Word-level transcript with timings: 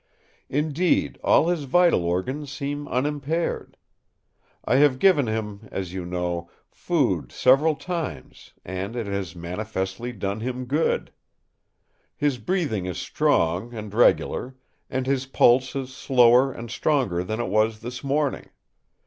Indeed, 0.49 1.19
all 1.23 1.49
his 1.49 1.65
vital 1.65 2.03
organs 2.05 2.51
seem 2.51 2.87
unimpaired. 2.87 3.77
I 4.65 4.77
have 4.77 4.97
given 4.97 5.27
him, 5.27 5.69
as 5.71 5.93
you 5.93 6.07
know, 6.07 6.49
food 6.71 7.31
several 7.31 7.75
times 7.75 8.53
and 8.65 8.95
it 8.95 9.05
has 9.05 9.35
manifestly 9.35 10.11
done 10.11 10.39
him 10.39 10.65
good. 10.65 11.11
His 12.17 12.39
breathing 12.39 12.87
is 12.87 12.97
strong 12.97 13.75
and 13.75 13.93
regular, 13.93 14.55
and 14.89 15.05
his 15.05 15.27
pulse 15.27 15.75
is 15.75 15.93
slower 15.95 16.51
and 16.51 16.71
stronger 16.71 17.23
than 17.23 17.39
it 17.39 17.47
was 17.49 17.81
this 17.81 18.03
morning. 18.03 18.49